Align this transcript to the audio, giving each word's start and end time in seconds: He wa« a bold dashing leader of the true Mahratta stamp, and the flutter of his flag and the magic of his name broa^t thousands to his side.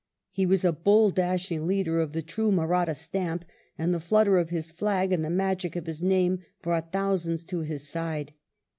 He 0.31 0.47
wa« 0.47 0.57
a 0.63 0.71
bold 0.71 1.13
dashing 1.13 1.67
leader 1.67 2.01
of 2.01 2.11
the 2.13 2.23
true 2.23 2.51
Mahratta 2.51 2.95
stamp, 2.95 3.45
and 3.77 3.93
the 3.93 3.99
flutter 3.99 4.39
of 4.39 4.49
his 4.49 4.71
flag 4.71 5.13
and 5.13 5.23
the 5.23 5.29
magic 5.29 5.75
of 5.75 5.85
his 5.85 6.01
name 6.01 6.39
broa^t 6.63 6.91
thousands 6.91 7.43
to 7.43 7.59
his 7.59 7.87
side. 7.87 8.33